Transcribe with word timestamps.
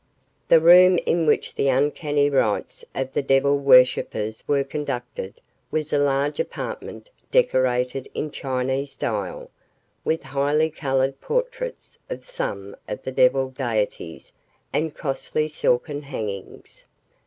The 0.49 0.59
room 0.59 0.97
in 1.05 1.27
which 1.27 1.53
the 1.53 1.67
uncanny 1.67 2.27
rites 2.27 2.83
of 2.95 3.13
the 3.13 3.21
devil 3.21 3.59
worshippers 3.59 4.43
were 4.47 4.63
conducted 4.63 5.39
was 5.69 5.93
a 5.93 5.99
large 5.99 6.39
apartment 6.39 7.11
decorated 7.29 8.09
in 8.15 8.31
Chinese 8.31 8.93
style, 8.93 9.51
with 10.03 10.23
highly 10.23 10.71
colored 10.71 11.21
portraits 11.21 11.99
of 12.09 12.27
some 12.27 12.75
of 12.87 13.03
the 13.03 13.11
devil 13.11 13.49
deities 13.49 14.33
and 14.73 14.95
costly 14.95 15.47
silken 15.47 16.01
hangings. 16.01 16.83